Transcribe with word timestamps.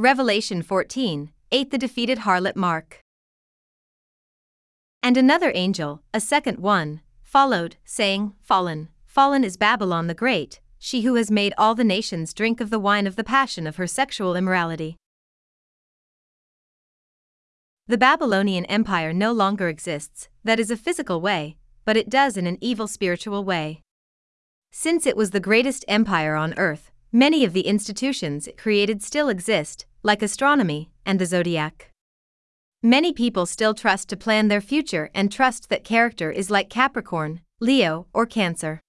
Revelation 0.00 0.62
14 0.62 1.32
8 1.50 1.70
The 1.72 1.76
defeated 1.76 2.18
harlot 2.18 2.54
Mark. 2.54 3.00
And 5.02 5.16
another 5.16 5.50
angel, 5.56 6.02
a 6.14 6.20
second 6.20 6.60
one, 6.60 7.00
followed, 7.20 7.74
saying, 7.84 8.32
Fallen, 8.40 8.90
fallen 9.06 9.42
is 9.42 9.56
Babylon 9.56 10.06
the 10.06 10.14
Great, 10.14 10.60
she 10.78 11.02
who 11.02 11.16
has 11.16 11.32
made 11.32 11.52
all 11.58 11.74
the 11.74 11.82
nations 11.82 12.32
drink 12.32 12.60
of 12.60 12.70
the 12.70 12.78
wine 12.78 13.08
of 13.08 13.16
the 13.16 13.24
passion 13.24 13.66
of 13.66 13.74
her 13.74 13.88
sexual 13.88 14.36
immorality. 14.36 14.96
The 17.88 17.98
Babylonian 17.98 18.66
Empire 18.66 19.12
no 19.12 19.32
longer 19.32 19.66
exists, 19.66 20.28
that 20.44 20.60
is 20.60 20.70
a 20.70 20.76
physical 20.76 21.20
way, 21.20 21.56
but 21.84 21.96
it 21.96 22.08
does 22.08 22.36
in 22.36 22.46
an 22.46 22.58
evil 22.60 22.86
spiritual 22.86 23.42
way. 23.42 23.82
Since 24.70 25.08
it 25.08 25.16
was 25.16 25.32
the 25.32 25.40
greatest 25.40 25.84
empire 25.88 26.36
on 26.36 26.56
earth, 26.56 26.92
many 27.10 27.44
of 27.44 27.52
the 27.52 27.66
institutions 27.66 28.46
it 28.46 28.56
created 28.56 29.02
still 29.02 29.28
exist, 29.28 29.86
like 30.02 30.22
astronomy 30.22 30.90
and 31.04 31.18
the 31.18 31.26
zodiac. 31.26 31.92
Many 32.82 33.12
people 33.12 33.46
still 33.46 33.74
trust 33.74 34.08
to 34.08 34.16
plan 34.16 34.48
their 34.48 34.60
future 34.60 35.10
and 35.12 35.32
trust 35.32 35.68
that 35.68 35.82
character 35.82 36.30
is 36.30 36.50
like 36.50 36.70
Capricorn, 36.70 37.40
Leo, 37.60 38.06
or 38.12 38.24
Cancer. 38.24 38.80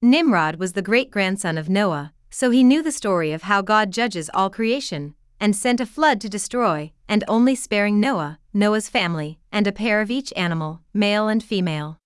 Nimrod 0.00 0.56
was 0.56 0.74
the 0.74 0.82
great 0.82 1.10
grandson 1.10 1.58
of 1.58 1.68
Noah, 1.68 2.12
so 2.30 2.50
he 2.50 2.62
knew 2.62 2.82
the 2.82 2.92
story 2.92 3.32
of 3.32 3.42
how 3.42 3.62
God 3.62 3.90
judges 3.90 4.30
all 4.32 4.48
creation, 4.48 5.14
and 5.40 5.56
sent 5.56 5.80
a 5.80 5.86
flood 5.86 6.20
to 6.20 6.28
destroy, 6.28 6.92
and 7.08 7.24
only 7.26 7.54
sparing 7.54 7.98
Noah, 7.98 8.38
Noah's 8.54 8.88
family, 8.88 9.40
and 9.50 9.66
a 9.66 9.72
pair 9.72 10.00
of 10.00 10.10
each 10.10 10.32
animal, 10.36 10.80
male 10.94 11.26
and 11.26 11.42
female. 11.42 11.98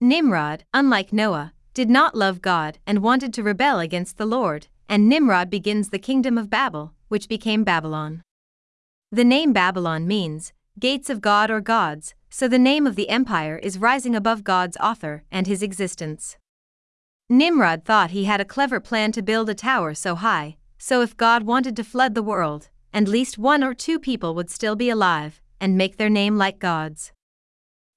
Nimrod, 0.00 0.64
unlike 0.72 1.12
Noah, 1.12 1.52
did 1.74 1.90
not 1.90 2.14
love 2.14 2.42
God 2.42 2.78
and 2.86 3.02
wanted 3.02 3.32
to 3.34 3.42
rebel 3.42 3.80
against 3.80 4.18
the 4.18 4.26
Lord, 4.26 4.68
and 4.88 5.08
Nimrod 5.08 5.50
begins 5.50 5.88
the 5.88 5.98
kingdom 5.98 6.36
of 6.36 6.50
Babel, 6.50 6.92
which 7.12 7.28
became 7.28 7.62
Babylon. 7.62 8.22
The 9.10 9.22
name 9.22 9.52
Babylon 9.52 10.06
means 10.06 10.54
gates 10.78 11.10
of 11.10 11.20
God 11.20 11.50
or 11.50 11.60
gods, 11.60 12.14
so 12.30 12.48
the 12.48 12.58
name 12.70 12.86
of 12.86 12.96
the 12.96 13.10
empire 13.10 13.58
is 13.58 13.76
rising 13.76 14.16
above 14.16 14.42
God's 14.42 14.78
author 14.78 15.22
and 15.30 15.46
his 15.46 15.62
existence. 15.62 16.38
Nimrod 17.28 17.84
thought 17.84 18.12
he 18.12 18.24
had 18.24 18.40
a 18.40 18.46
clever 18.46 18.80
plan 18.80 19.12
to 19.12 19.20
build 19.20 19.50
a 19.50 19.54
tower 19.54 19.92
so 19.92 20.14
high, 20.14 20.56
so 20.78 21.02
if 21.02 21.14
God 21.14 21.42
wanted 21.42 21.76
to 21.76 21.84
flood 21.84 22.14
the 22.14 22.22
world, 22.22 22.70
at 22.94 23.06
least 23.06 23.36
one 23.36 23.62
or 23.62 23.74
two 23.74 23.98
people 23.98 24.34
would 24.34 24.48
still 24.48 24.74
be 24.74 24.88
alive 24.88 25.42
and 25.60 25.76
make 25.76 25.98
their 25.98 26.08
name 26.08 26.38
like 26.38 26.58
God's. 26.58 27.12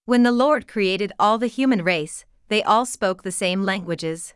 When 0.04 0.24
the 0.24 0.34
Lord 0.44 0.68
created 0.68 1.14
all 1.18 1.38
the 1.38 1.48
human 1.48 1.86
race, 1.86 2.26
they 2.50 2.62
all 2.64 2.86
spoke 2.86 3.24
the 3.24 3.32
same 3.32 3.64
languages. 3.64 4.34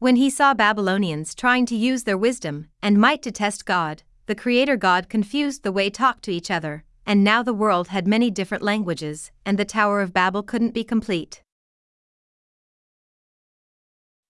When 0.00 0.14
he 0.14 0.30
saw 0.30 0.54
Babylonians 0.54 1.34
trying 1.34 1.66
to 1.66 1.74
use 1.74 2.04
their 2.04 2.16
wisdom 2.16 2.68
and 2.80 3.00
might 3.00 3.20
to 3.22 3.32
test 3.32 3.66
God, 3.66 4.04
the 4.26 4.36
Creator 4.36 4.76
God 4.76 5.08
confused 5.08 5.64
the 5.64 5.72
way 5.72 5.90
talk 5.90 6.20
to 6.20 6.30
each 6.30 6.52
other, 6.52 6.84
and 7.04 7.24
now 7.24 7.42
the 7.42 7.52
world 7.52 7.88
had 7.88 8.06
many 8.06 8.30
different 8.30 8.62
languages, 8.62 9.32
and 9.44 9.58
the 9.58 9.64
Tower 9.64 10.00
of 10.00 10.12
Babel 10.12 10.44
couldn't 10.44 10.72
be 10.72 10.84
complete. 10.84 11.42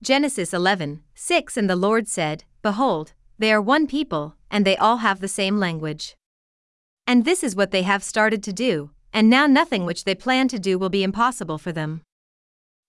Genesis 0.02 0.54
11, 0.54 1.02
6 1.14 1.56
And 1.58 1.68
the 1.68 1.76
Lord 1.76 2.08
said, 2.08 2.44
Behold, 2.62 3.12
they 3.38 3.52
are 3.52 3.60
one 3.60 3.86
people, 3.86 4.36
and 4.50 4.64
they 4.64 4.76
all 4.78 4.98
have 4.98 5.20
the 5.20 5.28
same 5.28 5.58
language. 5.58 6.16
And 7.06 7.26
this 7.26 7.44
is 7.44 7.54
what 7.54 7.72
they 7.72 7.82
have 7.82 8.02
started 8.02 8.42
to 8.44 8.54
do, 8.54 8.92
and 9.12 9.28
now 9.28 9.46
nothing 9.46 9.84
which 9.84 10.04
they 10.04 10.14
plan 10.14 10.48
to 10.48 10.58
do 10.58 10.78
will 10.78 10.88
be 10.88 11.02
impossible 11.02 11.58
for 11.58 11.72
them. 11.72 12.00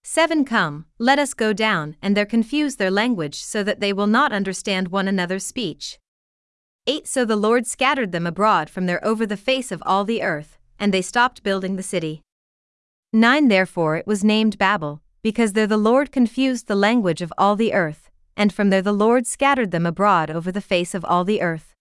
7 0.04 0.46
Come, 0.46 0.86
let 0.98 1.20
us 1.20 1.34
go 1.34 1.54
down, 1.54 1.96
and 2.02 2.16
there 2.16 2.26
confuse 2.26 2.78
their 2.78 2.90
language 2.90 3.44
so 3.44 3.64
that 3.64 3.80
they 3.80 3.94
will 3.94 4.08
not 4.08 4.32
understand 4.32 4.88
one 4.88 5.08
another's 5.08 5.46
speech. 5.46 6.00
8 6.88 7.08
So 7.08 7.26
the 7.26 7.36
Lord 7.36 7.68
scattered 7.68 8.12
them 8.12 8.26
abroad 8.26 8.70
from 8.70 8.86
there 8.86 9.06
over 9.06 9.26
the 9.26 9.38
face 9.38 9.72
of 9.72 9.84
all 9.86 10.06
the 10.06 10.24
earth, 10.24 10.58
and 10.80 10.94
they 10.94 11.02
stopped 11.02 11.44
building 11.44 11.76
the 11.76 11.84
city. 11.84 12.22
9 13.12 13.48
Therefore 13.48 13.98
it 13.98 14.08
was 14.08 14.24
named 14.24 14.58
Babel, 14.58 15.02
because 15.22 15.54
there 15.54 15.68
the 15.68 15.78
Lord 15.78 16.12
confused 16.12 16.68
the 16.68 16.76
language 16.76 17.22
of 17.22 17.34
all 17.38 17.56
the 17.56 17.74
earth, 17.74 18.10
and 18.38 18.54
from 18.54 18.70
there 18.70 18.82
the 18.82 18.94
Lord 18.94 19.28
scattered 19.28 19.72
them 19.72 19.86
abroad 19.86 20.32
over 20.32 20.52
the 20.52 20.62
face 20.62 20.96
of 20.96 21.04
all 21.04 21.26
the 21.26 21.42
earth. 21.42 21.76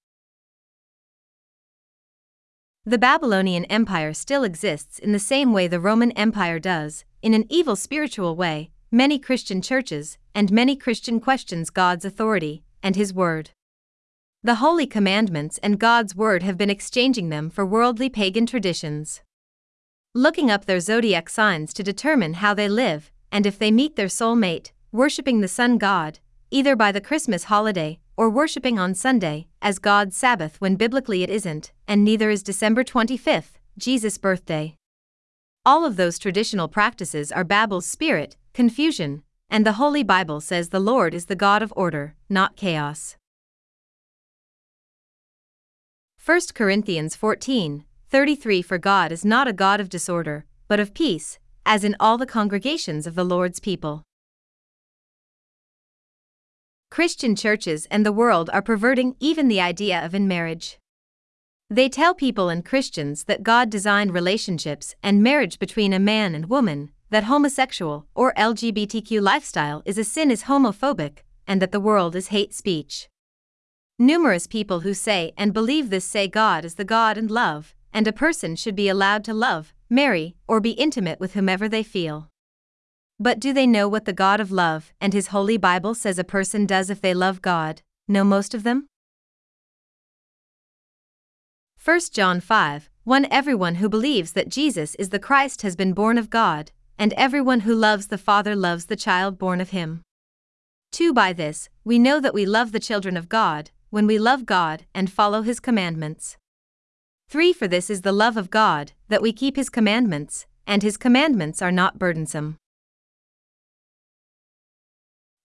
The 2.85 2.99
Babylonian 2.99 3.65
Empire 3.67 4.13
still 4.15 4.45
exists 4.45 4.99
in 4.99 5.13
the 5.13 5.19
same 5.19 5.53
way 5.53 5.69
the 5.69 5.81
Roman 5.81 6.11
Empire 6.13 6.59
does, 6.59 7.05
in 7.23 7.35
an 7.35 7.45
evil 7.49 7.77
spiritual 7.77 8.37
way. 8.37 8.71
Many 8.91 9.19
Christian 9.19 9.61
churches 9.61 10.19
and 10.35 10.51
many 10.51 10.77
Christian 10.77 11.21
questions 11.21 11.71
God's 11.71 12.05
authority 12.05 12.63
and 12.83 12.97
His 12.97 13.13
Word. 13.13 13.51
The 14.43 14.57
holy 14.57 14.87
commandments 14.87 15.59
and 15.59 15.81
God's 15.81 16.15
word 16.15 16.45
have 16.45 16.57
been 16.57 16.71
exchanging 16.71 17.29
them 17.29 17.51
for 17.51 17.67
worldly 17.67 18.09
pagan 18.09 18.47
traditions. 18.47 19.21
Looking 20.15 20.49
up 20.49 20.65
their 20.65 20.79
zodiac 20.79 21.29
signs 21.29 21.75
to 21.75 21.83
determine 21.83 22.35
how 22.35 22.55
they 22.55 22.69
live, 22.69 23.11
and 23.33 23.47
if 23.47 23.59
they 23.59 23.73
meet 23.73 23.97
their 23.97 24.09
soul 24.09 24.37
mate, 24.37 24.73
worshipping 24.93 25.41
the 25.41 25.49
sun 25.49 25.77
god, 25.77 26.21
either 26.51 26.77
by 26.77 26.93
the 26.93 27.01
Christmas 27.01 27.45
holiday 27.45 27.99
or 28.17 28.31
worshipping 28.31 28.79
on 28.79 28.95
Sunday 28.95 29.49
as 29.61 29.79
God's 29.79 30.17
Sabbath 30.17 30.61
when 30.61 30.77
biblically 30.77 31.23
it 31.25 31.31
isn't, 31.31 31.73
and 31.89 32.05
neither 32.05 32.31
is 32.31 32.43
December 32.43 32.85
25th, 32.85 33.59
Jesus' 33.77 34.19
birthday. 34.19 34.77
All 35.69 35.85
of 35.85 35.97
those 35.97 36.19
traditional 36.19 36.67
practices 36.67 37.31
are 37.31 37.45
Babel's 37.45 37.85
spirit, 37.85 38.39
confusion, 38.55 39.23
and 39.51 39.67
the 39.67 39.75
Holy 39.75 40.03
Bible 40.03 40.41
says 40.41 40.71
the 40.71 40.81
Lord 40.81 41.13
is 41.13 41.27
the 41.27 41.37
God 41.37 41.63
of 41.63 41.75
order, 41.77 42.15
not 42.31 42.57
chaos. 42.57 43.19
1 46.25 46.41
Corinthians 46.55 47.15
14 47.15 47.85
33 48.09 48.63
For 48.63 48.79
God 48.79 49.13
is 49.13 49.27
not 49.27 49.47
a 49.47 49.53
God 49.53 49.79
of 49.79 49.91
disorder, 49.91 50.47
but 50.69 50.81
of 50.81 50.95
peace, 50.95 51.39
as 51.67 51.85
in 51.85 51.95
all 52.01 52.17
the 52.17 52.25
congregations 52.25 53.07
of 53.07 53.15
the 53.15 53.23
Lord's 53.23 53.61
people. 53.61 54.05
Christian 56.91 57.37
churches 57.37 57.87
and 57.91 58.07
the 58.07 58.19
world 58.21 58.49
are 58.55 58.63
perverting 58.63 59.17
even 59.21 59.49
the 59.49 59.61
idea 59.61 60.03
of 60.03 60.15
in 60.15 60.27
marriage. 60.27 60.79
They 61.71 61.91
tell 61.91 62.15
people 62.15 62.49
and 62.49 62.65
Christians 62.65 63.25
that 63.25 63.43
God 63.43 63.69
designed 63.69 64.15
relationships 64.15 64.95
and 65.03 65.23
marriage 65.23 65.59
between 65.59 65.93
a 65.93 65.99
man 65.99 66.35
and 66.35 66.49
woman, 66.49 66.93
that 67.11 67.25
homosexual 67.25 68.07
or 68.15 68.33
LGBTQ 68.35 69.21
lifestyle 69.21 69.83
is 69.85 69.99
a 69.99 70.05
sin 70.05 70.31
is 70.31 70.45
homophobic, 70.45 71.19
and 71.47 71.61
that 71.61 71.71
the 71.71 71.81
world 71.81 72.17
is 72.17 72.29
hate 72.29 72.55
speech. 72.55 73.11
Numerous 73.99 74.47
people 74.47 74.81
who 74.81 74.95
say 74.95 75.33
and 75.37 75.53
believe 75.53 75.91
this 75.91 76.07
say 76.07 76.27
God 76.27 76.65
is 76.65 76.77
the 76.77 76.87
God 76.87 77.19
and 77.19 77.31
love, 77.31 77.75
and 77.93 78.07
a 78.07 78.13
person 78.13 78.57
should 78.57 78.77
be 78.77 78.89
allowed 78.89 79.23
to 79.25 79.35
love, 79.35 79.75
marry, 79.91 80.37
or 80.47 80.61
be 80.61 80.71
intimate 80.71 81.21
with 81.21 81.35
whomever 81.35 81.69
they 81.69 81.83
feel. 81.83 82.31
But 83.21 83.41
do 83.41 83.53
they 83.53 83.67
know 83.67 83.89
what 83.89 84.07
the 84.07 84.13
God 84.15 84.41
of 84.41 84.51
love 84.51 84.95
and 85.03 85.13
His 85.13 85.29
Holy 85.29 85.59
Bible 85.59 85.95
says 85.95 86.19
a 86.19 86.25
person 86.25 86.65
does 86.65 86.89
if 86.89 87.03
they 87.03 87.13
love 87.13 87.43
God? 87.43 87.83
Know 88.07 88.25
most 88.25 88.55
of 88.55 88.63
them? 88.63 88.87
1 91.85 92.01
John 92.13 92.41
5 92.41 92.91
1 93.05 93.27
Everyone 93.31 93.77
who 93.77 93.89
believes 93.89 94.33
that 94.33 94.49
Jesus 94.49 94.95
is 94.97 95.11
the 95.11 95.19
Christ 95.19 95.63
has 95.63 95.77
been 95.77 95.93
born 95.93 96.19
of 96.19 96.29
God, 96.29 96.73
and 96.99 97.13
everyone 97.13 97.61
who 97.61 97.75
loves 97.75 98.09
the 98.09 98.19
Father 98.19 98.57
loves 98.57 98.87
the 98.87 98.97
child 98.97 99.39
born 99.39 99.61
of 99.61 99.71
him. 99.71 100.03
2 100.93 101.15
By 101.15 101.33
this, 101.33 101.69
we 101.85 101.99
know 101.99 102.21
that 102.21 102.35
we 102.35 102.45
love 102.45 102.73
the 102.73 102.81
children 102.81 103.17
of 103.17 103.29
God, 103.29 103.71
when 103.91 104.07
we 104.07 104.19
love 104.19 104.45
God 104.45 104.87
and 104.93 105.11
follow 105.11 105.43
His 105.43 105.61
commandments. 105.61 106.37
3 107.29 107.53
For 107.53 107.69
this 107.69 107.89
is 107.89 108.03
the 108.03 108.13
love 108.13 108.37
of 108.37 108.51
God, 108.51 108.93
that 109.09 109.23
we 109.23 109.33
keep 109.33 109.55
His 109.57 109.71
commandments, 109.71 110.47
and 110.67 110.83
His 110.83 110.97
commandments 110.97 111.63
are 111.63 111.73
not 111.73 111.99
burdensome. 111.99 112.57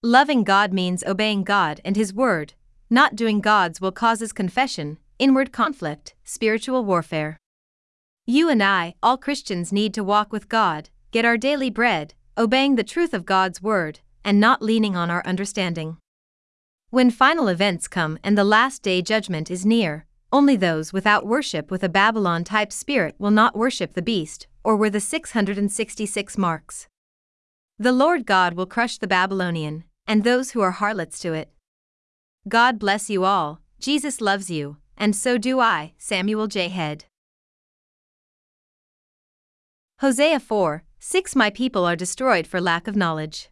Loving 0.01 0.43
God 0.43 0.73
means 0.73 1.03
obeying 1.05 1.43
God 1.43 1.79
and 1.85 1.95
His 1.95 2.13
Word, 2.13 2.53
not 2.89 3.15
doing 3.15 3.39
God's 3.39 3.79
will 3.79 3.91
causes 3.91 4.33
confession, 4.33 4.97
inward 5.23 5.53
conflict, 5.53 6.15
spiritual 6.25 6.83
warfare. 6.83 7.37
You 8.25 8.49
and 8.49 8.61
I, 8.61 8.95
all 9.01 9.17
Christians, 9.17 9.71
need 9.71 9.93
to 9.93 10.03
walk 10.03 10.33
with 10.33 10.49
God, 10.49 10.89
get 11.11 11.23
our 11.23 11.37
daily 11.37 11.69
bread, 11.69 12.13
obeying 12.37 12.75
the 12.75 12.83
truth 12.83 13.13
of 13.13 13.25
God's 13.25 13.61
Word, 13.61 14.01
and 14.25 14.37
not 14.37 14.61
leaning 14.61 14.97
on 14.97 15.09
our 15.09 15.25
understanding. 15.25 15.95
When 16.89 17.09
final 17.09 17.47
events 17.47 17.87
come 17.87 18.19
and 18.21 18.37
the 18.37 18.43
last 18.43 18.81
day 18.81 19.01
judgment 19.01 19.49
is 19.49 19.65
near, 19.65 20.05
only 20.33 20.57
those 20.57 20.91
without 20.91 21.25
worship 21.25 21.71
with 21.71 21.85
a 21.85 21.95
Babylon 22.01 22.43
type 22.43 22.73
spirit 22.73 23.15
will 23.17 23.31
not 23.31 23.55
worship 23.55 23.93
the 23.93 24.01
beast, 24.01 24.47
or 24.61 24.75
wear 24.75 24.89
the 24.89 24.99
666 24.99 26.37
marks. 26.37 26.89
The 27.79 27.93
Lord 27.93 28.25
God 28.25 28.55
will 28.55 28.65
crush 28.65 28.97
the 28.97 29.07
Babylonian, 29.07 29.85
and 30.05 30.25
those 30.25 30.51
who 30.51 30.59
are 30.59 30.71
harlots 30.71 31.17
to 31.19 31.31
it. 31.31 31.49
God 32.45 32.77
bless 32.77 33.09
you 33.09 33.23
all, 33.23 33.61
Jesus 33.79 34.19
loves 34.19 34.49
you, 34.49 34.75
and 34.97 35.15
so 35.15 35.37
do 35.37 35.59
I, 35.59 35.93
Samuel 35.97 36.47
J. 36.47 36.69
Head. 36.69 37.05
Hosea 39.99 40.39
4 40.39 40.83
6 40.99 41.35
My 41.35 41.49
people 41.49 41.85
are 41.85 41.95
destroyed 41.95 42.47
for 42.47 42.61
lack 42.61 42.87
of 42.87 42.95
knowledge. 42.95 43.49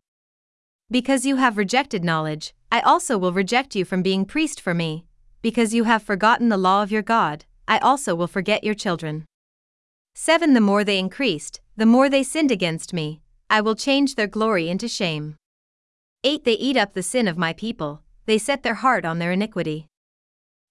Because 0.89 1.25
you 1.25 1.37
have 1.37 1.57
rejected 1.57 2.03
knowledge, 2.03 2.53
I 2.71 2.81
also 2.81 3.17
will 3.17 3.33
reject 3.33 3.75
you 3.75 3.85
from 3.85 4.01
being 4.01 4.25
priest 4.25 4.59
for 4.61 4.73
me. 4.73 5.05
because 5.41 5.73
you 5.73 5.85
have 5.85 6.03
forgotten 6.03 6.49
the 6.49 6.57
law 6.57 6.83
of 6.83 6.91
your 6.91 7.01
God, 7.01 7.45
I 7.67 7.79
also 7.79 8.13
will 8.13 8.27
forget 8.27 8.63
your 8.63 8.75
children. 8.75 9.25
7. 10.13 10.53
The 10.53 10.61
more 10.61 10.83
they 10.83 10.99
increased, 10.99 11.61
the 11.75 11.85
more 11.85 12.09
they 12.09 12.23
sinned 12.23 12.51
against 12.51 12.93
me, 12.93 13.21
I 13.49 13.61
will 13.61 13.75
change 13.75 14.15
their 14.15 14.27
glory 14.27 14.69
into 14.69 14.87
shame. 14.87 15.35
8. 16.23 16.43
They 16.43 16.53
eat 16.53 16.77
up 16.77 16.93
the 16.93 17.01
sin 17.01 17.27
of 17.27 17.37
my 17.37 17.53
people, 17.53 18.01
they 18.25 18.37
set 18.37 18.61
their 18.61 18.75
heart 18.75 19.03
on 19.03 19.19
their 19.19 19.31
iniquity. 19.31 19.87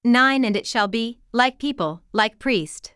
9. 0.05 0.45
And 0.45 0.57
it 0.57 0.67
shall 0.67 0.89
be, 0.89 1.19
like 1.33 1.59
people, 1.59 2.03
like 2.13 2.39
priest. 2.39 2.95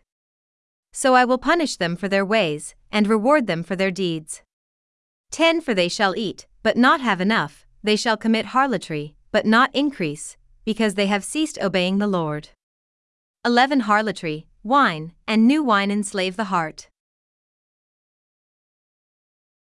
So 0.93 1.13
I 1.13 1.25
will 1.25 1.37
punish 1.37 1.77
them 1.77 1.95
for 1.95 2.07
their 2.07 2.25
ways, 2.25 2.73
and 2.91 3.07
reward 3.07 3.47
them 3.47 3.63
for 3.63 3.75
their 3.75 3.91
deeds. 3.91 4.41
10. 5.31 5.61
For 5.61 5.73
they 5.73 5.89
shall 5.89 6.15
eat, 6.15 6.47
but 6.63 6.77
not 6.77 7.01
have 7.01 7.19
enough, 7.19 7.65
they 7.83 7.95
shall 7.95 8.17
commit 8.17 8.47
harlotry, 8.47 9.15
but 9.31 9.45
not 9.45 9.75
increase, 9.75 10.37
because 10.63 10.95
they 10.95 11.07
have 11.07 11.23
ceased 11.23 11.59
obeying 11.61 11.97
the 11.97 12.07
Lord. 12.07 12.49
11. 13.45 13.81
Harlotry, 13.81 14.47
wine, 14.63 15.11
and 15.27 15.45
new 15.45 15.63
wine 15.63 15.91
enslave 15.91 16.37
the 16.37 16.45
heart. 16.45 16.87